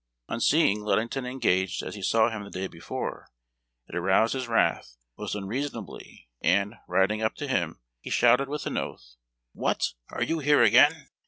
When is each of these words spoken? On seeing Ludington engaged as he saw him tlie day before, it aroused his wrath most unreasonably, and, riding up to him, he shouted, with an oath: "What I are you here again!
On 0.27 0.41
seeing 0.41 0.81
Ludington 0.81 1.27
engaged 1.27 1.83
as 1.83 1.93
he 1.93 2.01
saw 2.01 2.31
him 2.31 2.41
tlie 2.43 2.49
day 2.51 2.65
before, 2.67 3.27
it 3.87 3.93
aroused 3.95 4.33
his 4.33 4.47
wrath 4.47 4.97
most 5.15 5.35
unreasonably, 5.35 6.27
and, 6.41 6.73
riding 6.87 7.21
up 7.21 7.35
to 7.35 7.47
him, 7.47 7.79
he 7.99 8.09
shouted, 8.09 8.49
with 8.49 8.65
an 8.65 8.77
oath: 8.77 9.17
"What 9.53 9.93
I 10.11 10.15
are 10.15 10.23
you 10.23 10.39
here 10.39 10.63
again! 10.63 11.09